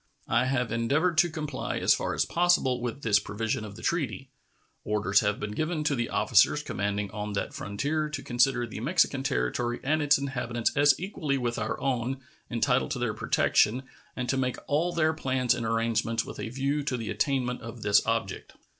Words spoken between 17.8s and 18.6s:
this object.